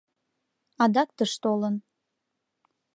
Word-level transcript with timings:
Адак 0.83 1.09
тыш 1.17 1.31
толын. 1.43 1.75